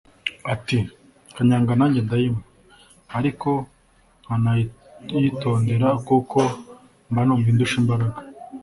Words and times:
Ati 0.53 0.77
"Kanyanga 1.35 1.71
nanjye 1.79 1.99
ndayinywa 2.05 2.41
ariko 3.17 3.49
nkanayitondera 4.23 5.87
kuko 6.07 6.39
mba 7.09 7.21
numva 7.25 7.47
indusha 7.53 7.77
imbaraga 7.81 8.19